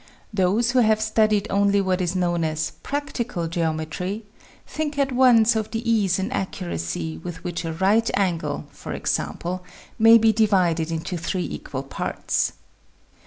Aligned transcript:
Those 0.33 0.71
who 0.71 0.79
have 0.79 0.99
studied 0.99 1.45
only 1.51 1.79
what 1.79 2.01
is 2.01 2.15
known 2.15 2.43
as 2.43 2.71
"practical 2.81 3.47
geometry" 3.47 4.25
think 4.65 4.97
at 4.97 5.11
once 5.11 5.55
of 5.55 5.69
the 5.69 5.87
ease 5.87 6.17
and 6.17 6.33
accuracy 6.33 7.19
with 7.19 7.43
which 7.43 7.65
a 7.65 7.73
right 7.73 8.09
angle, 8.15 8.65
for 8.71 8.93
example, 8.93 9.63
may 9.99 10.17
be 10.17 10.33
divided 10.33 10.89
into 10.91 11.17
three 11.19 11.45
equal 11.45 11.83
parts. 11.83 12.53